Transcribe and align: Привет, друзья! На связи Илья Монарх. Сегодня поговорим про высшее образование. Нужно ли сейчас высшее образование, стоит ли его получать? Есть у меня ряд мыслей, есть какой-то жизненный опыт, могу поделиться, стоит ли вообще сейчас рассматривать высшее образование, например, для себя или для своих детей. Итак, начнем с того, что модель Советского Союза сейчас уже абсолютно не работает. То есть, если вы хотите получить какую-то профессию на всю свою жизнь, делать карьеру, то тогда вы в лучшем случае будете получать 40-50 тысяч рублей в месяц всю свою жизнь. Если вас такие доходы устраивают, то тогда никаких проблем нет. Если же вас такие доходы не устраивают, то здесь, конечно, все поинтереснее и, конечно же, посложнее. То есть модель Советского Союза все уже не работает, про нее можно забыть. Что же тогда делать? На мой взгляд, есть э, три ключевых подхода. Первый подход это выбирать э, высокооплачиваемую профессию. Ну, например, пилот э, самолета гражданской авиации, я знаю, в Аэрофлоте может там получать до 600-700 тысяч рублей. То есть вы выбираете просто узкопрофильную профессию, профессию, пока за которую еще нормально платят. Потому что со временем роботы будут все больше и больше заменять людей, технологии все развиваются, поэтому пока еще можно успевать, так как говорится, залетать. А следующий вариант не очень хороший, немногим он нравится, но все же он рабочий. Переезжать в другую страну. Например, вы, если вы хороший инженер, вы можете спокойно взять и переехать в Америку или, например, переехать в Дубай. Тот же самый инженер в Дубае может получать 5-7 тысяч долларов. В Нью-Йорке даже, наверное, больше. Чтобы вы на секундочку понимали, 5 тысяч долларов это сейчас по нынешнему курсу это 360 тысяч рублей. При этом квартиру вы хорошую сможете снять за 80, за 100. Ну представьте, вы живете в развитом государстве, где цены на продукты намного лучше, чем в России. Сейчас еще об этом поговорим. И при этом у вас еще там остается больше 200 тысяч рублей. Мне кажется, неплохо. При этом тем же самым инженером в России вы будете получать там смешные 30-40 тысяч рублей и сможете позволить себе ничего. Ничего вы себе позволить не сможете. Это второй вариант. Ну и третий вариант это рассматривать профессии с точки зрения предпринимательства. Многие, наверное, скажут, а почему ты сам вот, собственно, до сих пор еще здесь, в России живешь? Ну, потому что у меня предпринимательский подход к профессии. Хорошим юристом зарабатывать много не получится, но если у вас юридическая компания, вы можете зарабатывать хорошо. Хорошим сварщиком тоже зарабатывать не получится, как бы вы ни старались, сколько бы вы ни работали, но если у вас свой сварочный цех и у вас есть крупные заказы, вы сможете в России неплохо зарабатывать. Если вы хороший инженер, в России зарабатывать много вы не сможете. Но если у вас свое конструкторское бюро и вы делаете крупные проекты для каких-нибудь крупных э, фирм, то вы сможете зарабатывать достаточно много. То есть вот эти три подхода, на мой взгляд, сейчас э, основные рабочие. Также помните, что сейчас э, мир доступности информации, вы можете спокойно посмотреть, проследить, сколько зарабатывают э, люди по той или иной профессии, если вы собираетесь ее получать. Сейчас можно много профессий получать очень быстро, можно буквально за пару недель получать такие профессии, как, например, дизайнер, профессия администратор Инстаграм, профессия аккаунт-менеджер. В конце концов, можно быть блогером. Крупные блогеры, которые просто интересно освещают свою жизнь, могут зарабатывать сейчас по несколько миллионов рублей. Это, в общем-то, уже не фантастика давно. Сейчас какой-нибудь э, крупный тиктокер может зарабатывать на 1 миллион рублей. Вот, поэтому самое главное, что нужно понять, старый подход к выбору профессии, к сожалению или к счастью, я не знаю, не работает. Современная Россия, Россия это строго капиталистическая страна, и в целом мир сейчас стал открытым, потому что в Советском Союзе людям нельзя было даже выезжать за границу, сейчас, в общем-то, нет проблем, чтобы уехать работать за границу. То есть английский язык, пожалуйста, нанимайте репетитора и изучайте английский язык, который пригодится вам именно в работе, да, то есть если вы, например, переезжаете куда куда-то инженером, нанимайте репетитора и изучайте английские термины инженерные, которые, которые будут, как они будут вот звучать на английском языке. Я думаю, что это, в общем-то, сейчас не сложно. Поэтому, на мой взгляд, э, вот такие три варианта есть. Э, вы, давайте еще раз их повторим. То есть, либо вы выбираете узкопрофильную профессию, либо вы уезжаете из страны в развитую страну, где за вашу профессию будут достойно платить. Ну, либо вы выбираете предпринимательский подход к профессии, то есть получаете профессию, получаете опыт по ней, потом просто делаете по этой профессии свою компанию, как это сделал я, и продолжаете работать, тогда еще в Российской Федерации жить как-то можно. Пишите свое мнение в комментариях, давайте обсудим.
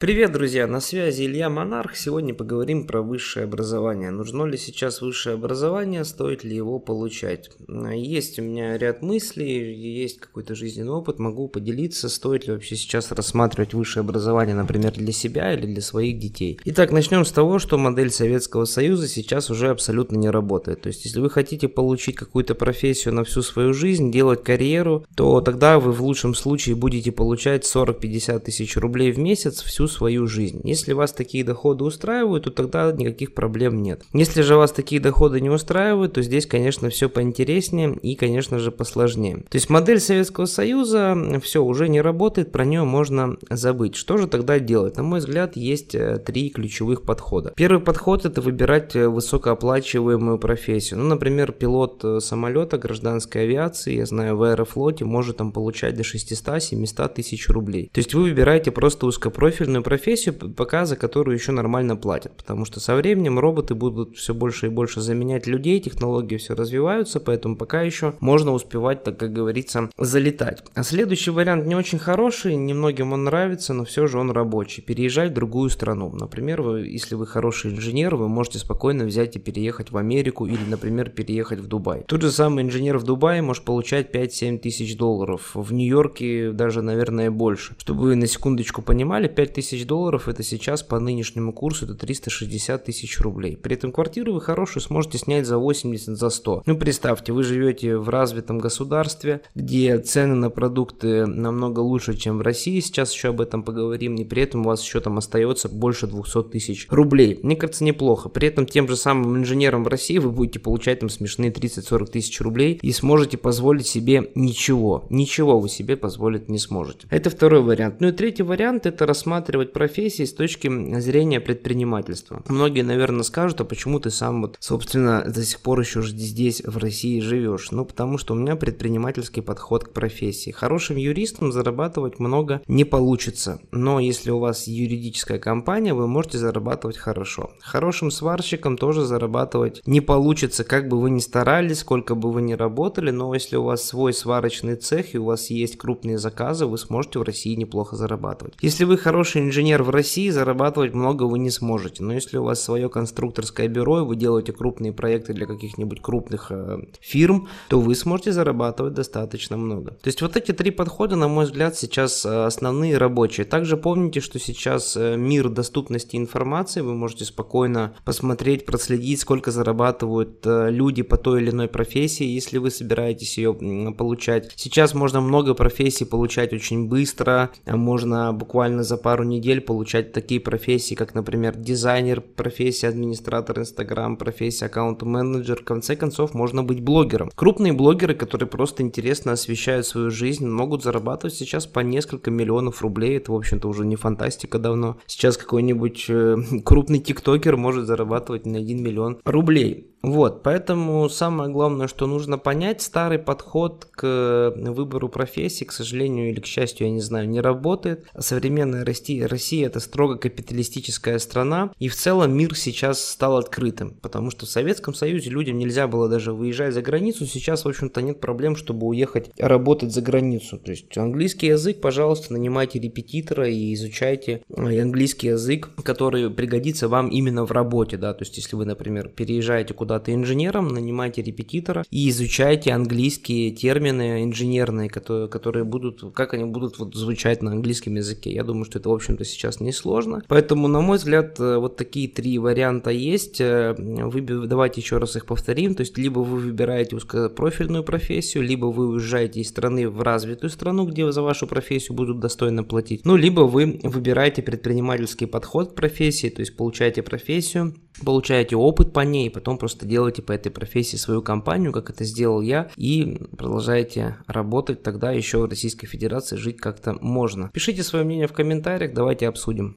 Привет, 0.00 0.30
друзья! 0.30 0.68
На 0.68 0.78
связи 0.78 1.24
Илья 1.24 1.50
Монарх. 1.50 1.96
Сегодня 1.96 2.32
поговорим 2.32 2.86
про 2.86 3.02
высшее 3.02 3.42
образование. 3.42 4.12
Нужно 4.12 4.44
ли 4.44 4.56
сейчас 4.56 5.00
высшее 5.00 5.34
образование, 5.34 6.04
стоит 6.04 6.44
ли 6.44 6.54
его 6.54 6.78
получать? 6.78 7.50
Есть 7.66 8.38
у 8.38 8.42
меня 8.42 8.78
ряд 8.78 9.02
мыслей, 9.02 9.74
есть 9.74 10.20
какой-то 10.20 10.54
жизненный 10.54 10.92
опыт, 10.92 11.18
могу 11.18 11.48
поделиться, 11.48 12.08
стоит 12.08 12.46
ли 12.46 12.52
вообще 12.52 12.76
сейчас 12.76 13.10
рассматривать 13.10 13.74
высшее 13.74 14.02
образование, 14.02 14.54
например, 14.54 14.92
для 14.92 15.10
себя 15.10 15.52
или 15.52 15.66
для 15.66 15.82
своих 15.82 16.20
детей. 16.20 16.60
Итак, 16.64 16.92
начнем 16.92 17.24
с 17.24 17.32
того, 17.32 17.58
что 17.58 17.76
модель 17.76 18.12
Советского 18.12 18.66
Союза 18.66 19.08
сейчас 19.08 19.50
уже 19.50 19.70
абсолютно 19.70 20.16
не 20.16 20.30
работает. 20.30 20.82
То 20.82 20.90
есть, 20.90 21.06
если 21.06 21.18
вы 21.18 21.28
хотите 21.28 21.66
получить 21.66 22.14
какую-то 22.14 22.54
профессию 22.54 23.14
на 23.14 23.24
всю 23.24 23.42
свою 23.42 23.74
жизнь, 23.74 24.12
делать 24.12 24.44
карьеру, 24.44 25.04
то 25.16 25.40
тогда 25.40 25.80
вы 25.80 25.90
в 25.90 26.00
лучшем 26.04 26.36
случае 26.36 26.76
будете 26.76 27.10
получать 27.10 27.64
40-50 27.64 28.38
тысяч 28.38 28.76
рублей 28.76 29.10
в 29.10 29.18
месяц 29.18 29.60
всю 29.60 29.87
свою 29.88 30.26
жизнь. 30.26 30.60
Если 30.64 30.92
вас 30.92 31.12
такие 31.12 31.44
доходы 31.44 31.84
устраивают, 31.84 32.44
то 32.44 32.50
тогда 32.50 32.92
никаких 32.92 33.34
проблем 33.34 33.82
нет. 33.82 34.02
Если 34.12 34.42
же 34.42 34.56
вас 34.56 34.72
такие 34.72 35.00
доходы 35.00 35.40
не 35.40 35.50
устраивают, 35.50 36.14
то 36.14 36.22
здесь, 36.22 36.46
конечно, 36.46 36.90
все 36.90 37.08
поинтереснее 37.08 37.98
и, 38.02 38.14
конечно 38.14 38.58
же, 38.58 38.70
посложнее. 38.70 39.38
То 39.48 39.56
есть 39.56 39.70
модель 39.70 40.00
Советского 40.00 40.46
Союза 40.46 41.16
все 41.42 41.62
уже 41.62 41.88
не 41.88 42.00
работает, 42.00 42.52
про 42.52 42.64
нее 42.64 42.84
можно 42.84 43.36
забыть. 43.50 43.96
Что 43.96 44.16
же 44.16 44.26
тогда 44.26 44.58
делать? 44.58 44.96
На 44.96 45.02
мой 45.02 45.20
взгляд, 45.20 45.56
есть 45.56 45.94
э, 45.94 46.18
три 46.18 46.50
ключевых 46.50 47.02
подхода. 47.02 47.52
Первый 47.56 47.80
подход 47.82 48.24
это 48.24 48.40
выбирать 48.40 48.94
э, 48.96 49.08
высокооплачиваемую 49.08 50.38
профессию. 50.38 51.00
Ну, 51.00 51.06
например, 51.06 51.52
пилот 51.52 52.00
э, 52.04 52.20
самолета 52.20 52.78
гражданской 52.78 53.44
авиации, 53.44 53.96
я 53.96 54.06
знаю, 54.06 54.36
в 54.36 54.42
Аэрофлоте 54.42 55.04
может 55.04 55.38
там 55.38 55.52
получать 55.52 55.96
до 55.96 56.02
600-700 56.02 57.14
тысяч 57.14 57.48
рублей. 57.48 57.90
То 57.92 57.98
есть 57.98 58.14
вы 58.14 58.22
выбираете 58.22 58.70
просто 58.70 59.06
узкопрофильную 59.06 59.77
профессию, 59.82 60.08
профессию, 60.08 60.34
пока 60.54 60.86
за 60.86 60.96
которую 60.96 61.36
еще 61.36 61.52
нормально 61.52 61.96
платят. 61.96 62.32
Потому 62.36 62.64
что 62.64 62.80
со 62.80 62.94
временем 62.94 63.38
роботы 63.38 63.74
будут 63.74 64.16
все 64.16 64.34
больше 64.34 64.66
и 64.66 64.70
больше 64.70 65.00
заменять 65.00 65.46
людей, 65.46 65.80
технологии 65.80 66.36
все 66.36 66.54
развиваются, 66.54 67.20
поэтому 67.20 67.56
пока 67.56 67.82
еще 67.82 68.14
можно 68.20 68.52
успевать, 68.52 69.04
так 69.04 69.18
как 69.18 69.32
говорится, 69.32 69.90
залетать. 69.98 70.62
А 70.74 70.82
следующий 70.82 71.30
вариант 71.30 71.66
не 71.66 71.74
очень 71.74 71.98
хороший, 71.98 72.56
немногим 72.56 73.12
он 73.12 73.24
нравится, 73.24 73.74
но 73.74 73.84
все 73.84 74.06
же 74.06 74.18
он 74.18 74.30
рабочий. 74.30 74.82
Переезжать 74.82 75.30
в 75.30 75.34
другую 75.34 75.70
страну. 75.70 76.10
Например, 76.12 76.62
вы, 76.62 76.80
если 76.86 77.14
вы 77.14 77.26
хороший 77.26 77.72
инженер, 77.72 78.16
вы 78.16 78.28
можете 78.28 78.58
спокойно 78.58 79.04
взять 79.04 79.36
и 79.36 79.38
переехать 79.38 79.90
в 79.90 79.96
Америку 79.96 80.46
или, 80.46 80.64
например, 80.66 81.10
переехать 81.10 81.60
в 81.60 81.66
Дубай. 81.66 82.04
Тот 82.06 82.22
же 82.22 82.30
самый 82.30 82.64
инженер 82.64 82.98
в 82.98 83.04
Дубае 83.04 83.42
может 83.42 83.64
получать 83.64 84.14
5-7 84.14 84.58
тысяч 84.58 84.96
долларов. 84.96 85.50
В 85.54 85.72
Нью-Йорке 85.72 86.52
даже, 86.52 86.82
наверное, 86.82 87.30
больше. 87.30 87.74
Чтобы 87.78 88.02
вы 88.02 88.16
на 88.16 88.26
секундочку 88.26 88.82
понимали, 88.82 89.28
5 89.28 89.52
тысяч 89.52 89.67
долларов 89.86 90.28
это 90.28 90.42
сейчас 90.42 90.82
по 90.82 90.98
нынешнему 90.98 91.52
курсу 91.52 91.84
это 91.84 91.94
360 91.94 92.84
тысяч 92.84 93.20
рублей. 93.20 93.56
При 93.56 93.74
этом 93.74 93.92
квартиру 93.92 94.32
вы 94.32 94.40
хорошую 94.40 94.82
сможете 94.82 95.18
снять 95.18 95.46
за 95.46 95.58
80, 95.58 96.16
за 96.16 96.30
100. 96.30 96.62
Ну 96.66 96.78
представьте, 96.78 97.32
вы 97.32 97.42
живете 97.42 97.96
в 97.96 98.08
развитом 98.08 98.58
государстве, 98.58 99.42
где 99.54 99.98
цены 99.98 100.34
на 100.34 100.50
продукты 100.50 101.26
намного 101.26 101.80
лучше, 101.80 102.16
чем 102.16 102.38
в 102.38 102.42
России. 102.42 102.80
Сейчас 102.80 103.12
еще 103.12 103.28
об 103.28 103.40
этом 103.40 103.62
поговорим. 103.62 104.14
И 104.16 104.24
при 104.24 104.42
этом 104.42 104.62
у 104.62 104.68
вас 104.68 104.82
еще 104.82 105.00
там 105.00 105.18
остается 105.18 105.68
больше 105.68 106.06
200 106.06 106.44
тысяч 106.44 106.86
рублей. 106.90 107.38
Мне 107.42 107.56
кажется, 107.56 107.84
неплохо. 107.84 108.28
При 108.28 108.48
этом 108.48 108.66
тем 108.66 108.88
же 108.88 108.96
самым 108.96 109.36
инженером 109.36 109.84
в 109.84 109.88
России 109.88 110.18
вы 110.18 110.30
будете 110.30 110.58
получать 110.60 111.00
там 111.00 111.08
смешные 111.08 111.50
30-40 111.50 112.06
тысяч 112.06 112.40
рублей 112.40 112.78
и 112.80 112.92
сможете 112.92 113.36
позволить 113.36 113.86
себе 113.86 114.30
ничего. 114.34 115.06
Ничего 115.10 115.58
вы 115.58 115.68
себе 115.68 115.96
позволить 115.96 116.48
не 116.48 116.58
сможете. 116.58 117.06
Это 117.10 117.30
второй 117.30 117.62
вариант. 117.62 118.00
Ну 118.00 118.08
и 118.08 118.12
третий 118.12 118.42
вариант 118.42 118.86
это 118.86 119.06
рассматривать 119.06 119.57
профессии 119.66 120.24
с 120.24 120.32
точки 120.32 120.68
зрения 121.00 121.40
предпринимательства. 121.40 122.42
Многие, 122.48 122.82
наверное, 122.82 123.22
скажут, 123.22 123.60
а 123.60 123.64
почему 123.64 124.00
ты 124.00 124.10
сам 124.10 124.42
вот, 124.42 124.56
собственно, 124.60 125.24
до 125.24 125.44
сих 125.44 125.60
пор 125.60 125.80
еще 125.80 126.02
здесь, 126.02 126.62
в 126.64 126.78
России 126.78 127.20
живешь? 127.20 127.70
Ну, 127.70 127.84
потому 127.84 128.18
что 128.18 128.34
у 128.34 128.36
меня 128.36 128.56
предпринимательский 128.56 129.42
подход 129.42 129.84
к 129.84 129.92
профессии. 129.92 130.50
Хорошим 130.50 130.96
юристом 130.96 131.52
зарабатывать 131.52 132.18
много 132.18 132.62
не 132.66 132.84
получится, 132.84 133.60
но 133.70 134.00
если 134.00 134.30
у 134.30 134.38
вас 134.38 134.66
юридическая 134.66 135.38
компания, 135.38 135.94
вы 135.94 136.06
можете 136.06 136.38
зарабатывать 136.38 136.96
хорошо. 136.96 137.50
Хорошим 137.60 138.10
сварщиком 138.10 138.76
тоже 138.76 139.04
зарабатывать 139.04 139.82
не 139.86 140.00
получится, 140.00 140.64
как 140.64 140.88
бы 140.88 141.00
вы 141.00 141.10
ни 141.10 141.18
старались, 141.18 141.80
сколько 141.80 142.14
бы 142.14 142.30
вы 142.32 142.42
ни 142.42 142.52
работали, 142.52 143.10
но 143.10 143.32
если 143.34 143.56
у 143.56 143.64
вас 143.64 143.84
свой 143.84 144.12
сварочный 144.12 144.76
цех 144.76 145.14
и 145.14 145.18
у 145.18 145.24
вас 145.24 145.50
есть 145.50 145.76
крупные 145.78 146.18
заказы, 146.18 146.66
вы 146.66 146.78
сможете 146.78 147.18
в 147.18 147.22
России 147.22 147.54
неплохо 147.54 147.96
зарабатывать. 147.96 148.54
Если 148.60 148.84
вы 148.84 148.96
хороший 148.96 149.42
инженер, 149.48 149.82
в 149.82 149.90
России 149.90 150.30
зарабатывать 150.30 150.94
много 150.94 151.24
вы 151.24 151.38
не 151.38 151.50
сможете. 151.50 152.02
Но 152.02 152.14
если 152.14 152.38
у 152.38 152.44
вас 152.44 152.62
свое 152.62 152.88
конструкторское 152.88 153.68
бюро 153.68 154.00
и 154.00 154.04
вы 154.04 154.16
делаете 154.16 154.52
крупные 154.52 154.92
проекты 154.92 155.32
для 155.32 155.46
каких-нибудь 155.46 156.00
крупных 156.00 156.50
э, 156.50 156.78
фирм, 157.00 157.48
то 157.68 157.80
вы 157.80 157.94
сможете 157.94 158.32
зарабатывать 158.32 158.94
достаточно 158.94 159.56
много. 159.56 159.92
То 159.92 160.08
есть 160.08 160.22
вот 160.22 160.36
эти 160.36 160.52
три 160.52 160.70
подхода, 160.70 161.16
на 161.16 161.28
мой 161.28 161.44
взгляд, 161.44 161.76
сейчас 161.76 162.24
э, 162.24 162.44
основные 162.44 162.98
рабочие. 162.98 163.46
Также 163.46 163.76
помните, 163.76 164.20
что 164.20 164.38
сейчас 164.38 164.96
э, 164.96 165.16
мир 165.16 165.48
доступности 165.48 166.16
информации, 166.16 166.80
вы 166.80 166.94
можете 166.94 167.24
спокойно 167.24 167.94
посмотреть, 168.04 168.66
проследить, 168.66 169.20
сколько 169.20 169.50
зарабатывают 169.50 170.40
э, 170.44 170.70
люди 170.70 171.02
по 171.02 171.16
той 171.16 171.42
или 171.42 171.50
иной 171.50 171.68
профессии, 171.68 172.24
если 172.24 172.58
вы 172.58 172.70
собираетесь 172.70 173.38
ее 173.38 173.54
получать. 173.96 174.52
Сейчас 174.56 174.94
можно 174.94 175.20
много 175.20 175.54
профессий 175.54 176.04
получать 176.04 176.52
очень 176.52 176.88
быстро, 176.88 177.50
можно 177.66 178.32
буквально 178.32 178.82
за 178.82 178.96
пару 178.96 179.24
недель 179.28 179.60
получать 179.60 180.12
такие 180.12 180.40
профессии, 180.40 180.94
как, 180.94 181.14
например, 181.14 181.56
дизайнер, 181.56 182.20
профессия 182.20 182.88
администратор 182.88 183.58
Инстаграм, 183.60 184.16
профессия 184.16 184.66
аккаунт-менеджер. 184.66 185.60
В 185.60 185.64
конце 185.64 185.96
концов, 185.96 186.34
можно 186.34 186.62
быть 186.62 186.80
блогером. 186.80 187.30
Крупные 187.34 187.72
блогеры, 187.72 188.14
которые 188.14 188.48
просто 188.48 188.82
интересно 188.82 189.32
освещают 189.32 189.86
свою 189.86 190.10
жизнь, 190.10 190.46
могут 190.46 190.82
зарабатывать 190.82 191.34
сейчас 191.34 191.66
по 191.66 191.80
несколько 191.80 192.30
миллионов 192.30 192.82
рублей. 192.82 193.16
Это, 193.16 193.32
в 193.32 193.36
общем-то, 193.36 193.68
уже 193.68 193.84
не 193.84 193.96
фантастика 193.96 194.58
давно. 194.58 194.98
Сейчас 195.06 195.36
какой-нибудь 195.36 196.06
э, 196.08 196.36
крупный 196.64 196.98
тиктокер 196.98 197.56
может 197.56 197.86
зарабатывать 197.86 198.46
на 198.46 198.58
1 198.58 198.82
миллион 198.82 199.18
рублей. 199.24 199.88
Вот, 200.00 200.44
поэтому 200.44 201.08
самое 201.08 201.50
главное, 201.50 201.88
что 201.88 202.06
нужно 202.06 202.38
понять, 202.38 202.82
старый 202.82 203.18
подход 203.18 203.84
к 203.90 204.52
выбору 204.56 205.08
профессии, 205.08 205.64
к 205.64 205.72
сожалению 205.72 206.30
или 206.30 206.40
к 206.40 206.46
счастью, 206.46 206.86
я 206.86 206.92
не 206.92 207.00
знаю, 207.00 207.28
не 207.28 207.40
работает. 207.40 208.06
Современная 208.16 208.84
Россия, 208.84 209.26
Россия 209.26 209.66
это 209.66 209.80
строго 209.80 210.16
капиталистическая 210.16 211.18
страна, 211.18 211.72
и 211.80 211.88
в 211.88 211.96
целом 211.96 212.32
мир 212.36 212.56
сейчас 212.56 213.04
стал 213.04 213.38
открытым, 213.38 213.96
потому 214.00 214.30
что 214.30 214.46
в 214.46 214.48
Советском 214.48 214.94
Союзе 214.94 215.30
людям 215.30 215.58
нельзя 215.58 215.88
было 215.88 216.08
даже 216.08 216.32
выезжать 216.32 216.74
за 216.74 216.82
границу, 216.82 217.26
сейчас, 217.26 217.64
в 217.64 217.68
общем-то, 217.68 218.00
нет 218.00 218.20
проблем, 218.20 218.54
чтобы 218.54 218.86
уехать 218.86 219.30
работать 219.36 219.92
за 219.92 220.00
границу. 220.00 220.58
То 220.58 220.70
есть 220.70 220.96
английский 220.96 221.48
язык, 221.48 221.80
пожалуйста, 221.80 222.32
нанимайте 222.34 222.78
репетитора 222.78 223.48
и 223.48 223.74
изучайте 223.74 224.42
английский 224.56 225.28
язык, 225.28 225.70
который 225.82 226.30
пригодится 226.30 226.86
вам 226.86 227.08
именно 227.08 227.44
в 227.44 227.50
работе, 227.50 227.96
да, 227.96 228.14
то 228.14 228.22
есть 228.22 228.36
если 228.36 228.54
вы, 228.54 228.64
например, 228.64 229.08
переезжаете 229.08 229.74
куда 229.74 229.87
куда-то 229.88 230.12
инженером, 230.12 230.68
нанимайте 230.68 231.22
репетитора 231.22 231.82
и 231.90 232.10
изучайте 232.10 232.72
английские 232.72 233.52
термины 233.52 234.22
инженерные, 234.22 234.90
которые, 234.90 235.28
которые 235.28 235.64
будут, 235.64 236.04
как 236.12 236.34
они 236.34 236.44
будут 236.44 236.78
вот 236.78 236.94
звучать 236.94 237.42
на 237.42 237.52
английском 237.52 237.94
языке. 237.94 238.30
Я 238.30 238.44
думаю, 238.44 238.66
что 238.66 238.78
это, 238.78 238.90
в 238.90 238.92
общем-то, 238.92 239.24
сейчас 239.24 239.60
не 239.60 239.72
сложно. 239.72 240.22
Поэтому, 240.28 240.68
на 240.68 240.82
мой 240.82 240.98
взгляд, 240.98 241.40
э, 241.40 241.56
вот 241.56 241.76
такие 241.76 242.06
три 242.06 242.38
варианта 242.38 242.90
есть. 242.90 243.40
Э, 243.40 243.74
вы, 243.78 244.20
давайте 244.20 244.82
еще 244.82 244.98
раз 244.98 245.16
их 245.16 245.24
повторим. 245.24 245.74
То 245.74 245.80
есть, 245.80 245.96
либо 245.96 246.18
вы 246.18 246.38
выбираете 246.38 246.94
узкопрофильную 246.94 247.82
профессию, 247.82 248.44
либо 248.44 248.66
вы 248.66 248.88
уезжаете 248.88 249.40
из 249.40 249.48
страны 249.48 249.88
в 249.88 250.02
развитую 250.02 250.50
страну, 250.50 250.84
где 250.84 251.10
за 251.10 251.22
вашу 251.22 251.46
профессию 251.46 251.96
будут 251.96 252.20
достойно 252.20 252.62
платить. 252.62 253.06
Ну, 253.06 253.16
либо 253.16 253.40
вы 253.40 253.80
выбираете 253.82 254.42
предпринимательский 254.42 255.26
подход 255.26 255.72
к 255.72 255.74
профессии, 255.74 256.28
то 256.28 256.40
есть 256.40 256.56
получаете 256.56 257.02
профессию, 257.02 257.74
получаете 258.04 258.56
опыт 258.56 258.92
по 258.92 259.00
ней, 259.00 259.30
потом 259.30 259.58
просто 259.58 259.86
делаете 259.86 260.22
по 260.22 260.32
этой 260.32 260.50
профессии 260.50 260.96
свою 260.96 261.22
компанию, 261.22 261.72
как 261.72 261.90
это 261.90 262.04
сделал 262.04 262.40
я, 262.40 262.70
и 262.76 263.18
продолжаете 263.36 264.16
работать, 264.26 264.82
тогда 264.82 265.12
еще 265.12 265.38
в 265.38 265.48
Российской 265.48 265.86
Федерации 265.86 266.36
жить 266.36 266.58
как-то 266.58 266.96
можно. 267.00 267.50
Пишите 267.52 267.82
свое 267.82 268.04
мнение 268.04 268.26
в 268.26 268.32
комментариях, 268.32 268.94
давайте 268.94 269.28
обсудим. 269.28 269.76